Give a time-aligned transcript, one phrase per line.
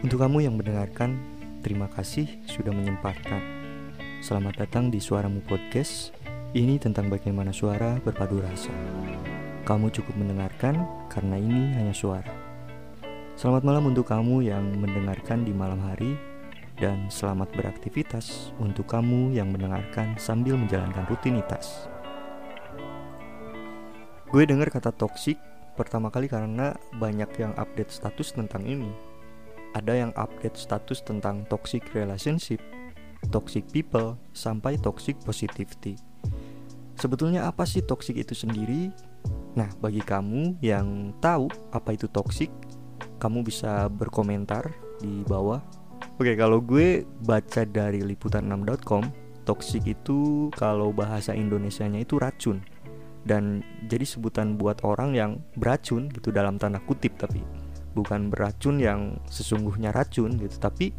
[0.00, 1.20] Untuk kamu yang mendengarkan,
[1.60, 3.36] terima kasih sudah menyempatkan.
[4.24, 6.16] Selamat datang di Suaramu Podcast.
[6.56, 8.72] Ini tentang bagaimana suara berpadu rasa.
[9.68, 12.32] Kamu cukup mendengarkan karena ini hanya suara.
[13.36, 16.16] Selamat malam untuk kamu yang mendengarkan di malam hari
[16.80, 21.92] dan selamat beraktivitas untuk kamu yang mendengarkan sambil menjalankan rutinitas.
[24.32, 25.36] Gue dengar kata toxic
[25.76, 29.09] pertama kali karena banyak yang update status tentang ini.
[29.70, 32.58] Ada yang update status tentang toxic relationship,
[33.30, 35.94] toxic people, sampai toxic positivity.
[36.98, 38.90] Sebetulnya apa sih toxic itu sendiri?
[39.54, 42.50] Nah, bagi kamu yang tahu apa itu toxic,
[43.22, 45.62] kamu bisa berkomentar di bawah.
[46.20, 49.06] Oke, kalau gue baca dari liputan6.com,
[49.48, 52.60] toxic itu kalau bahasa Indonesianya itu racun.
[53.20, 57.44] Dan jadi sebutan buat orang yang beracun gitu dalam tanda kutip tapi
[57.92, 60.94] bukan beracun yang sesungguhnya racun gitu tapi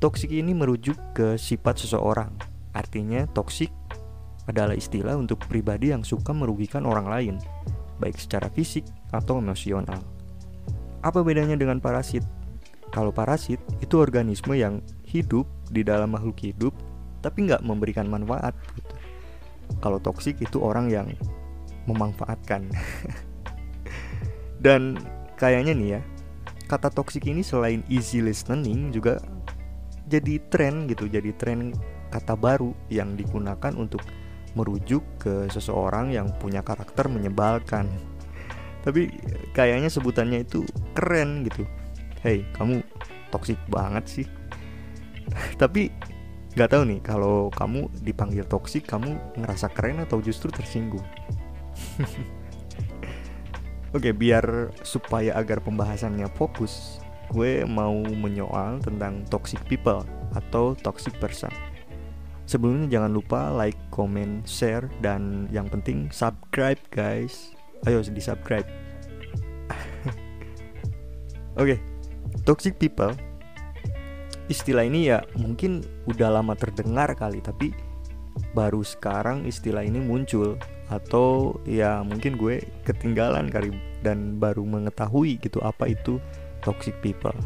[0.00, 2.32] toksik ini merujuk ke sifat seseorang.
[2.74, 3.70] Artinya toksik
[4.44, 7.36] adalah istilah untuk pribadi yang suka merugikan orang lain
[8.02, 9.96] baik secara fisik atau emosional.
[11.00, 12.24] Apa bedanya dengan parasit?
[12.92, 16.74] Kalau parasit itu organisme yang hidup di dalam makhluk hidup
[17.24, 18.92] tapi nggak memberikan manfaat gitu.
[19.80, 21.08] kalau toksik itu orang yang
[21.88, 22.68] memanfaatkan.
[24.64, 25.00] Dan
[25.40, 26.00] kayaknya nih ya
[26.74, 29.22] kata toxic ini selain easy listening juga
[30.10, 31.70] jadi tren gitu, jadi tren
[32.10, 34.02] kata baru yang digunakan untuk
[34.58, 37.86] merujuk ke seseorang yang punya karakter menyebalkan.
[38.82, 39.06] Tapi
[39.54, 40.66] kayaknya sebutannya itu
[40.98, 41.62] keren gitu.
[42.26, 42.82] Hey, kamu
[43.30, 44.26] toxic banget sih.
[45.62, 45.94] Tapi
[46.58, 51.06] nggak tahu nih kalau kamu dipanggil toxic, kamu ngerasa keren atau justru tersinggung.
[53.94, 56.98] Oke, biar supaya agar pembahasannya fokus,
[57.30, 60.02] gue mau menyoal tentang toxic people
[60.34, 61.54] atau toxic person.
[62.42, 67.54] Sebelumnya jangan lupa like, comment, share, dan yang penting subscribe guys.
[67.86, 68.66] Ayo di subscribe.
[71.62, 71.78] Oke,
[72.42, 73.14] toxic people.
[74.50, 77.70] Istilah ini ya mungkin udah lama terdengar kali, tapi
[78.58, 80.58] baru sekarang istilah ini muncul
[80.92, 83.72] atau ya mungkin gue ketinggalan kali
[84.04, 86.20] dan baru mengetahui gitu apa itu
[86.60, 87.36] toxic people.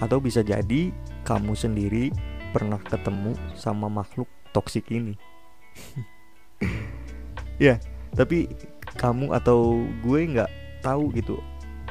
[0.00, 0.92] Atau bisa jadi
[1.24, 2.12] kamu sendiri
[2.52, 5.16] pernah ketemu sama makhluk toxic ini.
[7.56, 7.80] Ya
[8.12, 8.52] tapi
[8.96, 10.50] kamu atau gue nggak
[10.80, 11.36] tahu gitu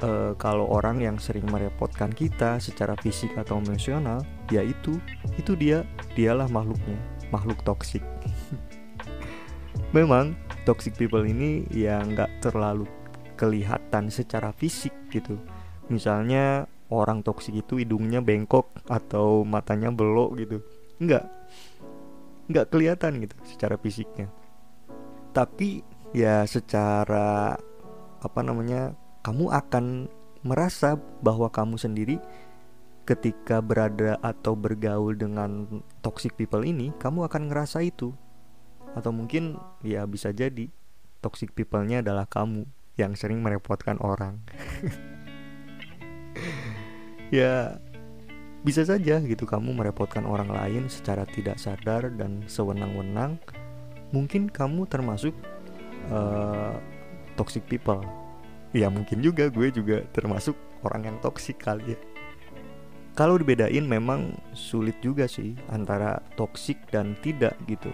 [0.01, 4.97] uh, kalau orang yang sering merepotkan kita secara fisik atau emosional ya itu
[5.53, 5.85] dia
[6.17, 6.97] dialah makhluknya
[7.29, 8.01] makhluk toksik
[9.91, 10.33] memang
[10.65, 12.87] toxic people ini ya nggak terlalu
[13.35, 15.37] kelihatan secara fisik gitu.
[15.91, 20.57] Misalnya orang toksik itu hidungnya bengkok atau matanya belok gitu.
[21.03, 21.25] Nggak.
[22.49, 24.31] Nggak kelihatan gitu secara fisiknya.
[25.35, 25.83] Tapi
[26.15, 27.59] ya secara
[28.23, 30.07] apa namanya kamu akan
[30.45, 32.17] merasa bahwa kamu sendiri
[33.05, 38.13] ketika berada atau bergaul dengan toxic people ini kamu akan ngerasa itu
[38.95, 40.71] atau mungkin ya bisa jadi
[41.19, 42.63] toxic people-nya adalah kamu
[42.95, 44.39] yang sering merepotkan orang.
[47.33, 47.81] Ya
[48.61, 53.41] bisa saja gitu kamu merepotkan orang lain secara tidak sadar dan sewenang-wenang.
[54.13, 55.33] Mungkin kamu termasuk
[56.13, 56.77] uh,
[57.33, 58.05] toxic people.
[58.77, 60.53] Ya mungkin juga gue juga termasuk
[60.85, 61.99] orang yang toxic kali ya.
[63.17, 67.89] Kalau dibedain memang sulit juga sih antara toxic dan tidak gitu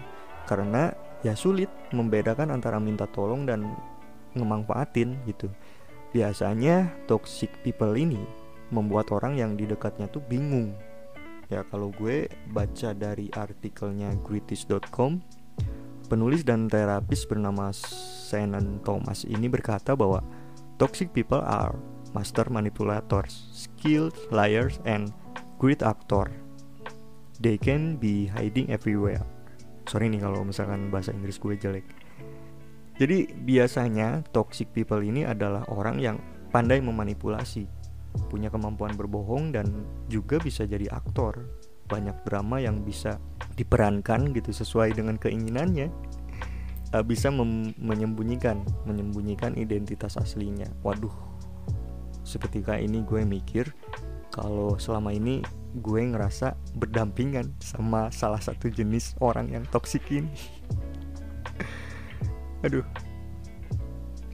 [0.49, 3.65] karena ya sulit membedakan antara minta tolong dan
[4.33, 5.49] ngemanfaatin gitu.
[6.11, 8.19] Biasanya toxic people ini
[8.71, 10.75] membuat orang yang di dekatnya tuh bingung.
[11.51, 15.19] Ya kalau gue baca dari artikelnya gritis.com
[16.07, 20.23] penulis dan terapis bernama Shannon Thomas ini berkata bahwa
[20.79, 21.75] toxic people are
[22.11, 25.15] master manipulators, skilled liars, and
[25.59, 26.27] great actor.
[27.39, 29.23] They can be hiding everywhere
[29.91, 31.83] sorry nih kalau misalkan bahasa Inggris gue jelek.
[32.95, 36.15] Jadi biasanya toxic people ini adalah orang yang
[36.55, 37.67] pandai memanipulasi
[38.31, 39.67] punya kemampuan berbohong dan
[40.07, 41.43] juga bisa jadi aktor.
[41.91, 43.19] Banyak drama yang bisa
[43.59, 45.91] diperankan gitu sesuai dengan keinginannya.
[46.91, 47.27] Uh, bisa
[47.79, 50.71] menyembunyikan menyembunyikan identitas aslinya.
[50.87, 51.11] Waduh
[52.23, 53.75] seketika ini gue mikir
[54.31, 60.31] kalau selama ini gue ngerasa berdampingan sama salah satu jenis orang yang toksik ini.
[62.67, 62.83] Aduh.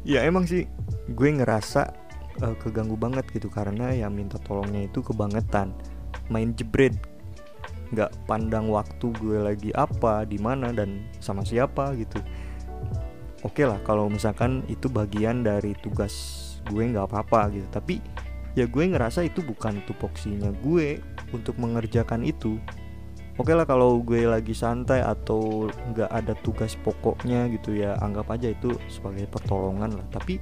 [0.08, 0.66] Ya emang sih
[1.12, 1.94] gue ngerasa
[2.42, 5.76] uh, keganggu banget gitu karena yang minta tolongnya itu kebangetan.
[6.32, 6.98] Main jebret.
[7.94, 12.20] Nggak pandang waktu gue lagi apa di mana dan sama siapa gitu.
[13.46, 16.16] Oke okay lah kalau misalkan itu bagian dari tugas
[16.68, 17.68] gue nggak apa-apa gitu.
[17.70, 18.02] Tapi
[18.58, 20.98] ya gue ngerasa itu bukan tupoksinya gue
[21.36, 22.60] untuk mengerjakan itu
[23.38, 28.34] oke okay lah kalau gue lagi santai atau nggak ada tugas pokoknya gitu ya anggap
[28.34, 30.08] aja itu sebagai pertolongan lah.
[30.10, 30.42] Tapi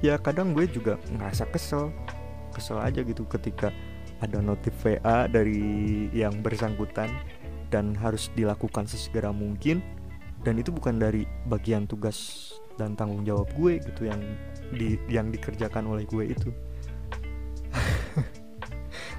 [0.00, 1.92] ya kadang gue juga ngerasa kesel
[2.56, 3.68] kesel aja gitu ketika
[4.24, 7.12] ada notif VA dari yang bersangkutan
[7.68, 9.84] dan harus dilakukan sesegera mungkin.
[10.44, 14.20] Dan itu bukan dari bagian tugas dan tanggung jawab gue gitu yang
[14.76, 16.52] di yang dikerjakan oleh gue itu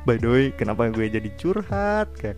[0.06, 2.38] by the way kenapa gue jadi curhat kan?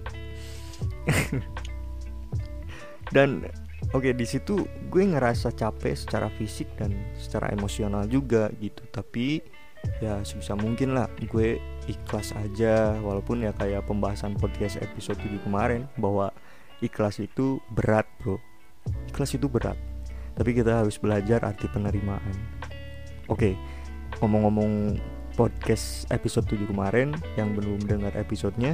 [3.16, 3.48] Dan
[3.92, 8.84] oke okay, di situ gue ngerasa capek secara fisik dan secara emosional juga gitu.
[8.92, 9.44] Tapi
[10.04, 12.96] ya sebisa mungkin lah gue ikhlas aja.
[13.00, 16.32] Walaupun ya kayak pembahasan podcast episode 7 kemarin bahwa
[16.80, 18.40] ikhlas itu berat bro.
[19.12, 19.78] Ikhlas itu berat.
[20.40, 22.36] Tapi kita harus belajar arti penerimaan.
[23.28, 23.60] Oke
[24.18, 24.98] ngomong-ngomong
[25.38, 28.74] podcast episode 7 kemarin yang belum dengar episodenya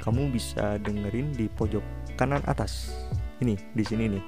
[0.00, 1.84] kamu bisa dengerin di pojok
[2.16, 2.96] kanan atas.
[3.44, 4.24] Ini di sini nih.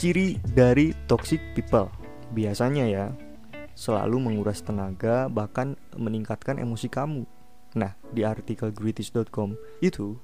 [0.00, 1.92] Ciri dari toxic people.
[2.32, 3.12] Biasanya ya
[3.76, 7.28] selalu menguras tenaga, bahkan meningkatkan emosi kamu.
[7.76, 9.54] Nah, di artikel British.com
[9.84, 10.16] itu,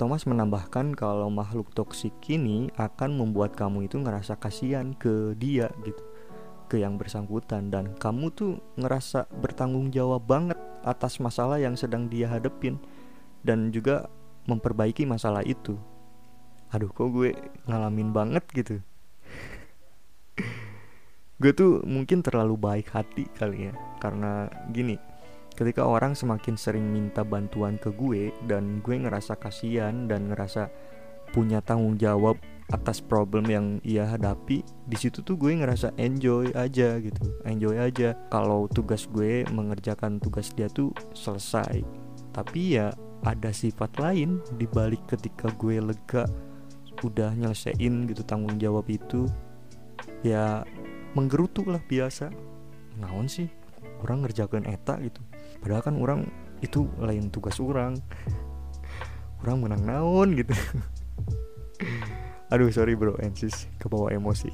[0.00, 6.02] Thomas menambahkan kalau makhluk toksik ini akan membuat kamu itu ngerasa kasihan ke dia gitu,
[6.68, 12.28] ke yang bersangkutan dan kamu tuh ngerasa bertanggung jawab banget atas masalah yang sedang dia
[12.28, 12.76] hadepin
[13.42, 14.12] dan juga
[14.44, 15.80] memperbaiki masalah itu.
[16.68, 17.32] Aduh, kok gue
[17.64, 18.84] ngalamin banget gitu
[21.42, 24.98] gue tuh mungkin terlalu baik hati kali ya karena gini
[25.54, 30.70] ketika orang semakin sering minta bantuan ke gue dan gue ngerasa kasihan dan ngerasa
[31.34, 32.38] punya tanggung jawab
[32.68, 37.22] atas problem yang ia hadapi di situ tuh gue ngerasa enjoy aja gitu.
[37.48, 38.12] Enjoy aja.
[38.28, 41.80] Kalau tugas gue mengerjakan tugas dia tuh selesai.
[42.36, 42.92] Tapi ya
[43.24, 46.28] ada sifat lain di balik ketika gue lega
[47.00, 49.24] udah nyelesain gitu tanggung jawab itu.
[50.20, 50.68] Ya
[51.16, 52.28] menggerutu lah biasa.
[53.00, 53.48] Naon sih?
[54.04, 55.24] Orang ngerjakan eta gitu.
[55.64, 56.20] Padahal kan orang
[56.60, 57.96] itu lain tugas orang.
[59.40, 60.50] Orang menang naon gitu
[62.48, 63.16] aduh sorry bro.
[63.20, 64.50] Ensis kebawa emosi.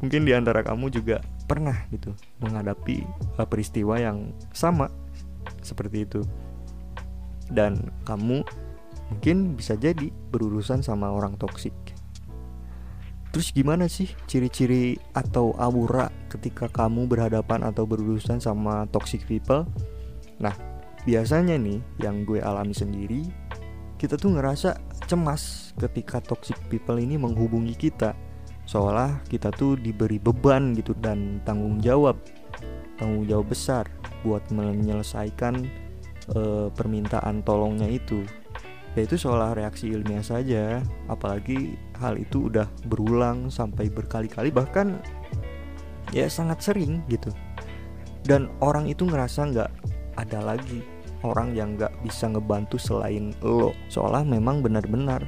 [0.00, 3.04] Mungkin di antara kamu juga pernah gitu menghadapi
[3.36, 4.88] uh, peristiwa yang sama
[5.60, 6.20] seperti itu.
[7.50, 8.46] Dan kamu
[9.10, 11.74] mungkin bisa jadi berurusan sama orang toksik.
[13.30, 19.66] Terus gimana sih ciri-ciri atau aura ketika kamu berhadapan atau berurusan sama toxic people?
[20.42, 20.54] Nah,
[21.06, 23.30] biasanya nih yang gue alami sendiri,
[24.02, 24.74] kita tuh ngerasa
[25.10, 28.14] cemas ketika toxic people ini menghubungi kita.
[28.70, 32.14] Seolah kita tuh diberi beban gitu dan tanggung jawab.
[32.94, 33.90] Tanggung jawab besar
[34.22, 35.66] buat menyelesaikan
[36.38, 38.22] uh, permintaan tolongnya itu
[38.98, 44.98] ya itu seolah reaksi ilmiah saja apalagi hal itu udah berulang sampai berkali-kali bahkan
[46.10, 47.30] ya sangat sering gitu
[48.26, 49.70] dan orang itu ngerasa nggak
[50.18, 50.82] ada lagi
[51.22, 53.76] orang yang nggak bisa ngebantu selain lo.
[53.92, 55.24] Seolah memang benar-benar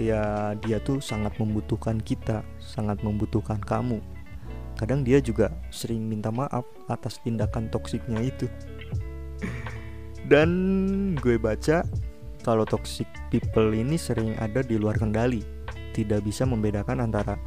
[0.00, 4.00] ya dia tuh sangat membutuhkan kita sangat membutuhkan kamu.
[4.74, 8.50] Kadang dia juga sering minta maaf atas tindakan toksiknya itu.
[10.26, 10.50] Dan
[11.20, 11.84] gue baca
[12.42, 15.40] kalau toxic people ini sering ada di luar kendali,
[15.94, 17.38] tidak bisa membedakan antara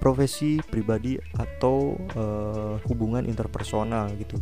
[0.00, 4.40] profesi pribadi atau uh, hubungan interpersonal gitu.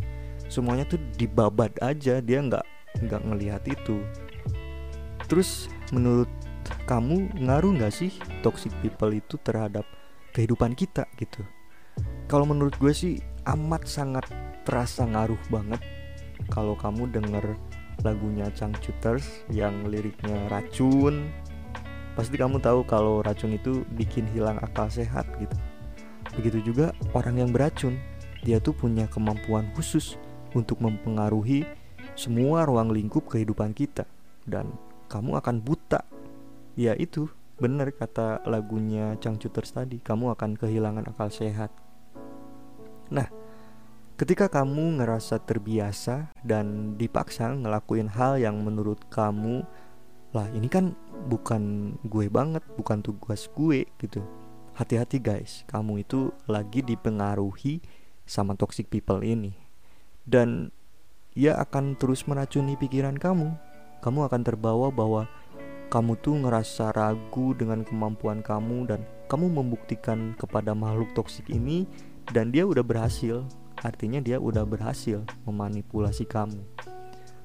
[0.53, 2.61] Semuanya tuh dibabat aja, dia nggak
[3.01, 4.05] nggak ngelihat itu.
[5.25, 6.29] Terus menurut
[6.85, 8.13] kamu ngaruh nggak sih
[8.45, 9.81] toxic people itu terhadap
[10.37, 11.41] kehidupan kita gitu?
[12.29, 13.17] Kalau menurut gue sih
[13.49, 14.29] amat sangat
[14.61, 15.81] terasa ngaruh banget
[16.53, 17.57] kalau kamu denger
[18.05, 21.33] lagunya Changcuters yang liriknya racun
[22.13, 25.55] pasti kamu tahu kalau racun itu bikin hilang akal sehat gitu
[26.37, 27.97] begitu juga orang yang beracun
[28.43, 30.19] dia tuh punya kemampuan khusus
[30.53, 31.65] untuk mempengaruhi
[32.13, 34.05] semua ruang lingkup kehidupan kita
[34.45, 34.73] dan
[35.09, 36.05] kamu akan buta
[36.77, 41.69] ya itu benar kata lagunya Changcuters tadi kamu akan kehilangan akal sehat
[43.13, 43.29] nah
[44.13, 49.65] Ketika kamu ngerasa terbiasa dan dipaksa ngelakuin hal yang menurut kamu
[50.37, 50.93] lah ini kan
[51.25, 54.21] bukan gue banget, bukan tugas gue gitu.
[54.77, 57.81] Hati-hati guys, kamu itu lagi dipengaruhi
[58.21, 59.62] sama toxic people ini.
[60.23, 60.71] Dan
[61.33, 63.53] ia akan terus meracuni pikiran kamu.
[64.03, 65.25] Kamu akan terbawa bahwa
[65.89, 68.99] kamu tuh ngerasa ragu dengan kemampuan kamu dan
[69.29, 71.87] kamu membuktikan kepada makhluk toksik ini
[72.33, 73.45] dan dia udah berhasil.
[73.83, 76.61] Artinya dia udah berhasil memanipulasi kamu.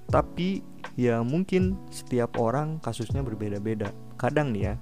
[0.08, 0.64] Tapi
[0.96, 3.92] ya mungkin setiap orang kasusnya berbeda-beda.
[4.16, 4.74] Kadang nih ya,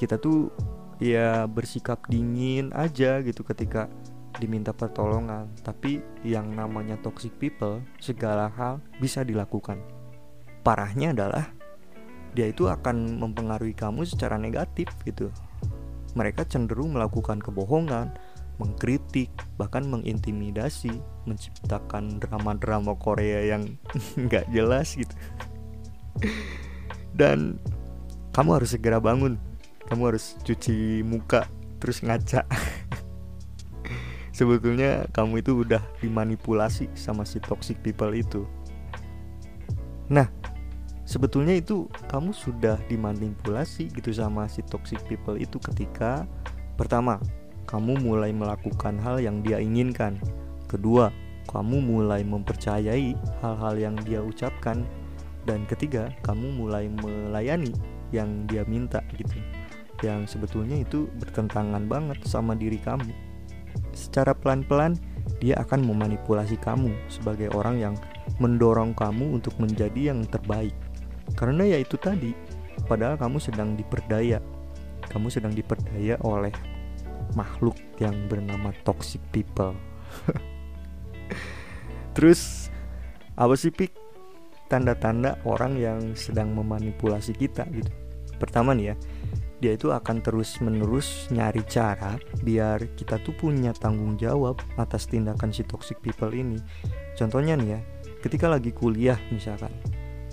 [0.00, 0.48] kita tuh
[0.96, 3.92] ya bersikap dingin aja gitu ketika
[4.38, 5.48] diminta pertolongan.
[5.64, 9.80] Tapi yang namanya toxic people, segala hal bisa dilakukan.
[10.64, 11.50] Parahnya adalah
[12.36, 15.32] dia itu akan mempengaruhi kamu secara negatif gitu.
[16.16, 18.12] Mereka cenderung melakukan kebohongan,
[18.60, 20.92] mengkritik, bahkan mengintimidasi,
[21.28, 23.76] menciptakan drama-drama Korea yang
[24.28, 25.12] nggak jelas gitu.
[27.16, 27.56] Dan
[28.36, 29.40] kamu harus segera bangun.
[29.88, 31.48] Kamu harus cuci muka
[31.80, 32.44] terus ngaca.
[34.36, 38.44] Sebetulnya kamu itu udah dimanipulasi sama si toxic people itu.
[40.12, 40.28] Nah,
[41.08, 46.28] sebetulnya itu kamu sudah dimanipulasi gitu sama si toxic people itu ketika
[46.76, 47.16] pertama
[47.64, 50.20] kamu mulai melakukan hal yang dia inginkan.
[50.68, 51.08] Kedua
[51.48, 54.84] kamu mulai mempercayai hal-hal yang dia ucapkan.
[55.48, 57.72] Dan ketiga kamu mulai melayani
[58.12, 59.40] yang dia minta gitu.
[60.04, 63.25] Yang sebetulnya itu bertentangan banget sama diri kamu
[63.96, 65.00] secara pelan-pelan
[65.40, 67.94] dia akan memanipulasi kamu sebagai orang yang
[68.38, 70.76] mendorong kamu untuk menjadi yang terbaik
[71.34, 72.30] karena ya itu tadi,
[72.86, 74.38] padahal kamu sedang diperdaya.
[75.10, 76.54] Kamu sedang diperdaya oleh
[77.34, 79.74] makhluk yang bernama toxic people.
[82.14, 82.70] Terus
[83.34, 83.92] apa sih pik
[84.70, 87.90] tanda-tanda orang yang sedang memanipulasi kita gitu?
[88.38, 88.96] Pertama nih ya,
[89.56, 95.64] dia itu akan terus-menerus nyari cara biar kita tuh punya tanggung jawab atas tindakan si
[95.64, 96.60] toxic people ini.
[97.16, 97.80] Contohnya nih ya,
[98.20, 99.72] ketika lagi kuliah misalkan,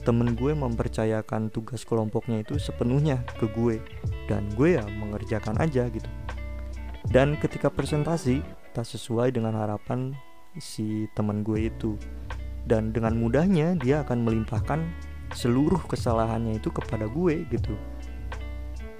[0.03, 3.79] temen gue mempercayakan tugas kelompoknya itu sepenuhnya ke gue
[4.27, 6.09] dan gue ya mengerjakan aja gitu.
[7.07, 8.43] Dan ketika presentasi
[8.75, 10.11] tak sesuai dengan harapan
[10.59, 11.95] si teman gue itu.
[12.63, 14.87] Dan dengan mudahnya dia akan melimpahkan
[15.35, 17.75] seluruh kesalahannya itu kepada gue gitu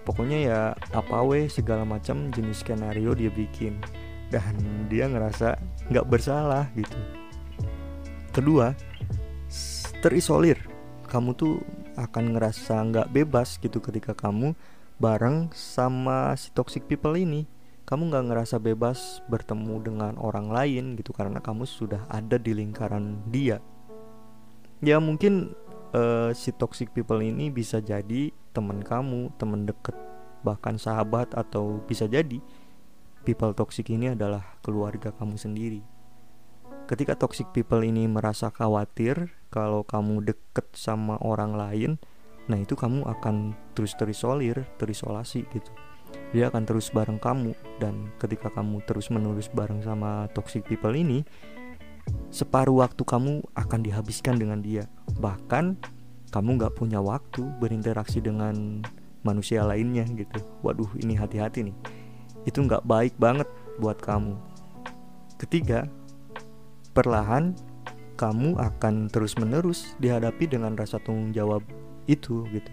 [0.04, 3.80] pokoknya ya apa we segala macam jenis skenario dia bikin.
[4.30, 4.56] Dan
[4.90, 5.58] dia ngerasa
[5.90, 6.98] nggak bersalah gitu.
[8.34, 8.74] Kedua
[10.04, 10.60] terisolir.
[11.08, 11.62] Kamu tuh
[11.94, 14.58] akan ngerasa nggak bebas gitu ketika kamu
[14.98, 17.46] bareng sama si toxic people ini.
[17.84, 23.22] Kamu nggak ngerasa bebas bertemu dengan orang lain gitu karena kamu sudah ada di lingkaran
[23.30, 23.60] dia.
[24.84, 25.56] Ya mungkin
[25.94, 29.96] uh, si toxic people ini bisa jadi teman kamu teman deket
[30.44, 32.44] bahkan sahabat atau bisa jadi
[33.24, 35.82] people toxic ini adalah keluarga kamu sendiri.
[36.84, 41.92] Ketika toxic people ini merasa khawatir kalau kamu deket sama orang lain
[42.44, 45.72] nah itu kamu akan terus terisolir terisolasi gitu.
[46.36, 51.24] Dia akan terus bareng kamu dan ketika kamu terus menerus bareng sama toxic people ini
[52.34, 54.90] separuh waktu kamu akan dihabiskan dengan dia
[55.22, 55.78] bahkan
[56.34, 58.82] kamu nggak punya waktu berinteraksi dengan
[59.22, 61.76] manusia lainnya gitu waduh ini hati-hati nih
[62.44, 63.48] itu nggak baik banget
[63.80, 64.36] buat kamu
[65.38, 65.88] ketiga
[66.94, 67.58] perlahan
[68.14, 71.66] kamu akan terus-menerus dihadapi dengan rasa tanggung jawab
[72.06, 72.72] itu gitu.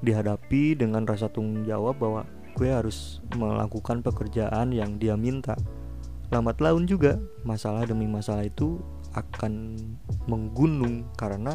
[0.00, 2.22] Dihadapi dengan rasa tanggung jawab bahwa
[2.56, 5.54] gue harus melakukan pekerjaan yang dia minta.
[6.34, 7.18] Lambat laun juga.
[7.46, 8.82] Masalah demi masalah itu
[9.14, 9.78] akan
[10.26, 11.54] menggunung karena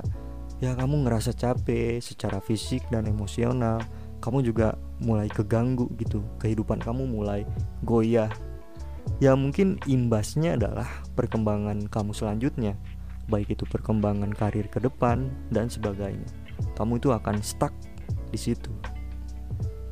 [0.64, 3.84] ya kamu ngerasa capek secara fisik dan emosional.
[4.22, 6.22] Kamu juga mulai keganggu gitu.
[6.38, 7.44] Kehidupan kamu mulai
[7.82, 8.30] goyah.
[9.18, 10.88] Ya mungkin imbasnya adalah
[11.18, 12.78] perkembangan kamu selanjutnya.
[13.30, 16.26] Baik itu perkembangan karir ke depan dan sebagainya.
[16.78, 17.74] Kamu itu akan stuck
[18.30, 18.70] di situ.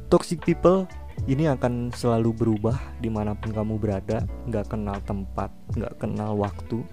[0.10, 0.90] Toxic people
[1.26, 4.24] ini akan selalu berubah di mana pun kamu berada.
[4.48, 6.86] Nggak kenal tempat nggak kenal waktu.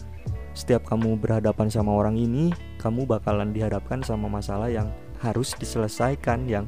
[0.57, 2.49] Setiap kamu berhadapan sama orang ini
[2.81, 4.89] kamu bakalan dihadapkan sama masalah yang
[5.21, 6.65] harus diselesaikan yang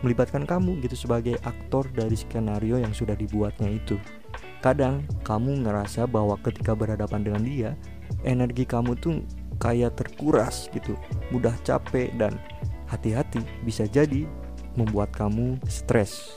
[0.00, 4.00] melibatkan kamu gitu sebagai aktor dari skenario yang sudah dibuatnya itu.
[4.64, 7.70] Kadang kamu ngerasa bahwa ketika berhadapan dengan dia,
[8.24, 9.20] energi kamu tuh
[9.60, 10.96] kayak terkuras gitu,
[11.32, 12.36] mudah capek dan
[12.88, 14.24] hati-hati bisa jadi
[14.76, 16.36] membuat kamu stres.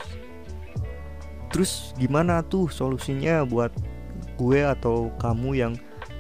[1.50, 3.74] Terus gimana tuh solusinya buat
[4.38, 5.74] gue atau kamu yang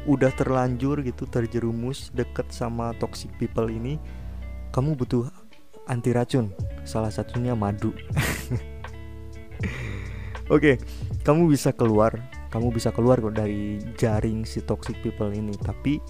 [0.09, 4.01] udah terlanjur gitu terjerumus deket sama toxic people ini?
[4.73, 5.29] Kamu butuh
[5.89, 6.53] anti racun,
[6.85, 7.93] salah satunya madu.
[10.53, 10.81] Oke,
[11.21, 12.17] kamu bisa keluar
[12.49, 16.01] kamu bisa keluar kok dari jaring si toxic people ini tapi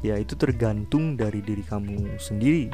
[0.00, 2.72] ya itu tergantung dari diri kamu sendiri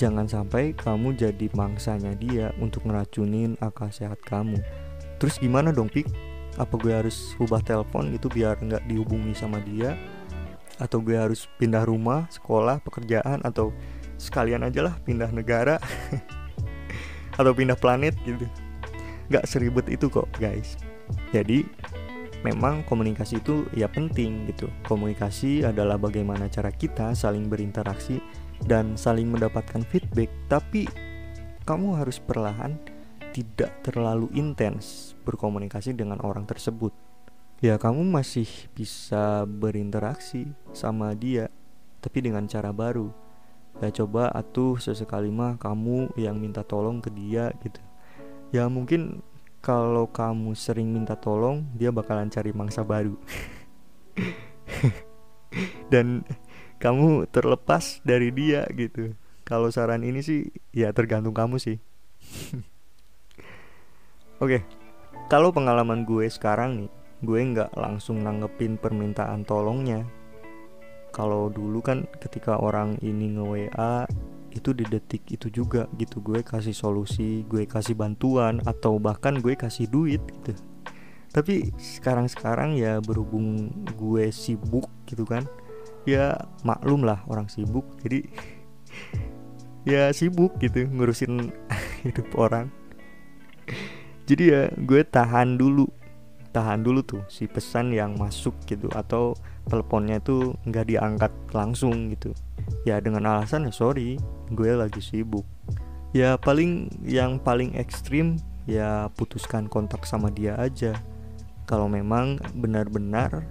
[0.00, 4.56] jangan sampai kamu jadi mangsanya dia untuk ngeracunin akal sehat kamu
[5.20, 6.08] terus gimana dong pik?
[6.56, 9.94] Apa gue harus ubah telepon gitu biar nggak dihubungi sama dia?
[10.80, 13.70] Atau gue harus pindah rumah sekolah pekerjaan atau
[14.16, 15.76] sekalian aja lah pindah negara?
[17.38, 18.48] Atau pindah planet gitu?
[19.28, 20.80] Nggak seribet itu kok guys.
[21.30, 21.62] Jadi
[22.40, 24.72] memang komunikasi itu ya penting gitu.
[24.88, 28.18] Komunikasi adalah bagaimana cara kita saling berinteraksi
[28.64, 30.84] dan saling mendapatkan feedback, tapi
[31.64, 32.76] kamu harus perlahan
[33.30, 36.90] tidak terlalu intens berkomunikasi dengan orang tersebut.
[37.60, 41.52] Ya, kamu masih bisa berinteraksi sama dia,
[42.00, 43.12] tapi dengan cara baru.
[43.78, 47.80] Ya coba atuh sesekali mah kamu yang minta tolong ke dia gitu.
[48.50, 49.22] Ya mungkin
[49.60, 53.14] kalau kamu sering minta tolong, dia bakalan cari mangsa baru.
[55.92, 56.24] Dan
[56.80, 59.12] kamu terlepas dari dia gitu.
[59.44, 61.76] Kalau saran ini sih ya tergantung kamu sih.
[64.40, 64.64] Oke,
[65.28, 70.08] kalau pengalaman gue sekarang nih, gue nggak langsung nanggepin permintaan tolongnya.
[71.12, 73.94] Kalau dulu kan ketika orang ini nge WA
[74.56, 79.52] itu di detik itu juga gitu gue kasih solusi gue kasih bantuan atau bahkan gue
[79.60, 80.56] kasih duit gitu.
[81.36, 85.44] Tapi sekarang-sekarang ya berhubung gue sibuk gitu kan
[86.08, 86.32] ya
[86.64, 87.84] maklum lah orang sibuk.
[88.00, 88.24] Jadi
[89.92, 91.52] ya sibuk gitu ngurusin
[92.08, 92.79] hidup orang
[94.30, 95.90] jadi ya gue tahan dulu.
[96.54, 99.34] Tahan dulu tuh si pesan yang masuk gitu atau
[99.66, 102.30] teleponnya itu nggak diangkat langsung gitu.
[102.86, 104.22] Ya dengan alasan ya sorry
[104.54, 105.42] gue lagi sibuk.
[106.14, 108.38] Ya paling yang paling ekstrim
[108.70, 110.94] ya putuskan kontak sama dia aja.
[111.66, 113.42] Kalau memang benar-benar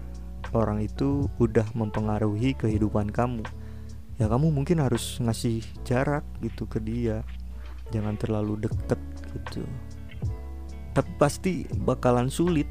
[0.55, 3.43] orang itu udah mempengaruhi kehidupan kamu
[4.19, 7.23] ya kamu mungkin harus ngasih jarak gitu ke dia.
[7.91, 8.99] Jangan terlalu deket
[9.35, 9.63] gitu
[10.99, 11.51] tapi pasti
[11.87, 12.67] bakalan sulit.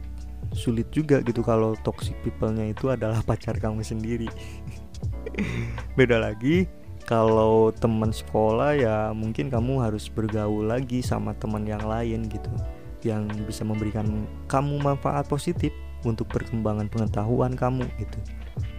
[0.52, 4.28] Sulit juga gitu kalau toxic people-nya itu adalah pacar kamu sendiri.
[5.98, 6.68] Beda lagi
[7.08, 12.52] kalau teman sekolah ya mungkin kamu harus bergaul lagi sama teman yang lain gitu
[13.00, 15.72] yang bisa memberikan kamu manfaat positif
[16.04, 18.18] untuk perkembangan pengetahuan kamu gitu.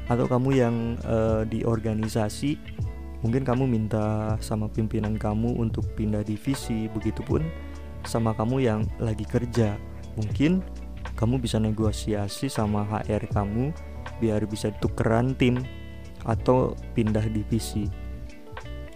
[0.05, 0.75] Atau kamu yang
[1.09, 2.61] uh, di organisasi
[3.25, 7.43] mungkin kamu minta sama pimpinan kamu untuk pindah divisi begitupun
[8.07, 9.75] sama kamu yang lagi kerja
[10.15, 10.63] mungkin
[11.15, 13.71] kamu bisa negosiasi sama HR kamu
[14.19, 15.63] biar bisa tukeran tim
[16.27, 17.87] atau pindah divisi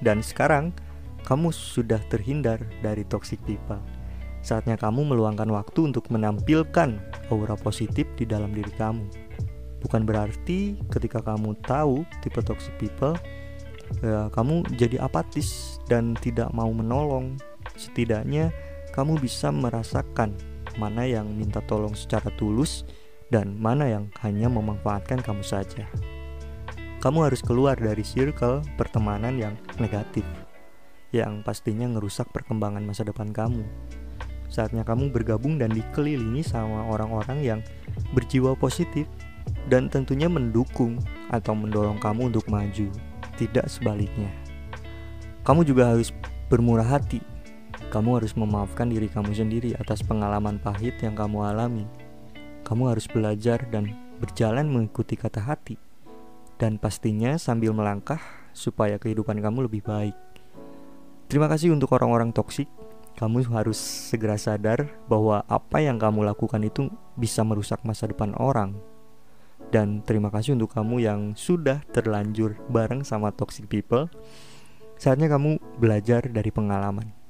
[0.03, 0.75] dan sekarang
[1.23, 3.79] kamu sudah terhindar dari toxic people.
[4.43, 6.99] Saatnya kamu meluangkan waktu untuk menampilkan
[7.31, 9.07] aura positif di dalam diri kamu.
[9.79, 13.15] Bukan berarti ketika kamu tahu tipe toxic people,
[14.03, 17.39] ya, kamu jadi apatis dan tidak mau menolong.
[17.79, 18.51] Setidaknya
[18.93, 20.38] kamu bisa merasakan
[20.77, 22.86] mana yang minta tolong secara tulus
[23.34, 25.89] dan mana yang hanya memanfaatkan kamu saja
[27.03, 30.23] kamu harus keluar dari circle pertemanan yang negatif,
[31.12, 33.67] yang pastinya ngerusak perkembangan masa depan kamu.
[34.47, 37.60] Saatnya kamu bergabung dan dikelilingi sama orang-orang yang
[38.15, 39.03] berjiwa positif
[39.67, 40.95] dan tentunya mendukung
[41.27, 42.88] atau mendorong kamu untuk maju,
[43.36, 44.32] tidak sebaliknya.
[45.43, 46.15] Kamu juga harus
[46.47, 47.19] bermurah hati.
[47.93, 51.86] Kamu harus memaafkan diri kamu sendiri atas pengalaman pahit yang kamu alami.
[52.65, 55.77] Kamu harus belajar dan berjalan mengikuti kata hati
[56.58, 58.17] dan pastinya sambil melangkah
[58.49, 60.17] supaya kehidupan kamu lebih baik.
[61.29, 62.65] Terima kasih untuk orang-orang toksik.
[63.13, 68.73] Kamu harus segera sadar bahwa apa yang kamu lakukan itu bisa merusak masa depan orang.
[69.69, 74.10] Dan terima kasih untuk kamu yang sudah terlanjur bareng sama toxic people.
[74.97, 77.22] Saatnya kamu belajar dari pengalaman.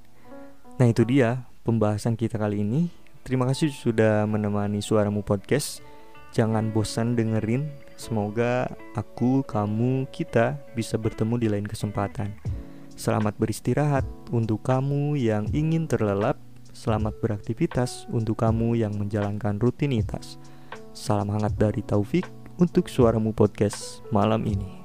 [0.77, 2.89] Nah, itu dia pembahasan kita kali ini.
[3.21, 5.79] Terima kasih sudah menemani suaramu podcast.
[6.33, 12.33] Jangan bosan dengerin Semoga aku, kamu, kita bisa bertemu di lain kesempatan.
[12.93, 16.35] Selamat beristirahat untuk kamu yang ingin terlelap.
[16.73, 20.41] Selamat beraktivitas untuk kamu yang menjalankan rutinitas.
[20.91, 22.25] Salam hangat dari Taufik
[22.57, 24.82] untuk suaramu podcast malam ini.